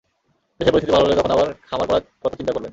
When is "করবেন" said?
2.53-2.69